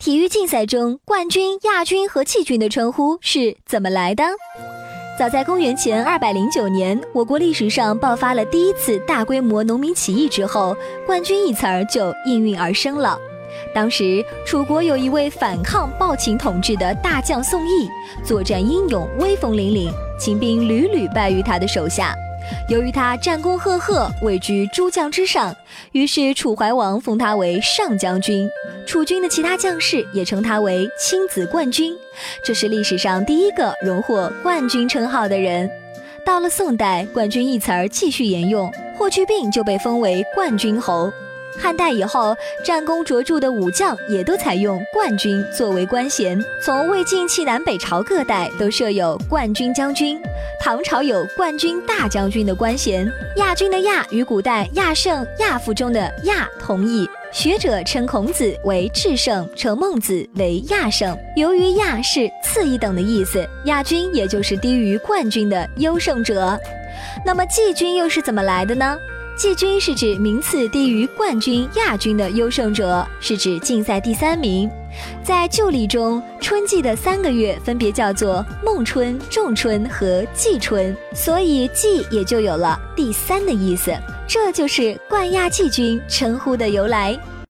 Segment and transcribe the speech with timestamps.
[0.00, 4.24] 体育竞赛中冠军、亚军和季军的称呼是怎么来的？
[5.18, 10.74] 早在公元前二百零九年，我国历史上爆发了第一次大规模农民起义之后
[11.04, 13.18] ，“冠军”一词儿就应运而生了。
[13.74, 17.86] 当时，楚国有一位反抗暴秦统治的大将宋义，
[18.24, 22.14] 作战英勇，威风凛凛，秦兵屡屡败于他的手下。
[22.68, 25.54] 由于他战功赫赫，位居诸将之上，
[25.92, 28.48] 于是楚怀王封他为上将军。
[28.86, 31.92] 楚军的其他将士也称他为亲子冠军，
[32.44, 35.70] 这是历史上第一个荣获冠军称号的人。
[36.24, 41.10] 到了宋代，冠军一词儿继续沿用，霍去病就被封为冠军侯。
[41.58, 50.20] 汉代以后，战功卓著的武将也都采用冠军作为官衔，从魏晋起南北朝各代都设有冠军将军。
[50.60, 57.08] 唐朝有冠军大将军的官衔，亚军的亚与古代亚圣、亚父中的亚同义。
[57.32, 61.16] 学者称孔子为至圣，称孟子为亚圣。
[61.36, 66.58] 由于亚是次一等的意思，亚军也就是低于冠军的优胜者。
[67.24, 68.98] 那么季军又是怎么来的呢？
[69.40, 74.70] 季军是指名次低于冠军、亚军的优胜者，是指竞赛第三名。
[75.24, 83.90] 在旧历中，春季的三个月分别叫做孟春、仲春和季春，所以季也就有了第三的意思。
[84.28, 87.18] 这就是冠亚季军称呼的由来。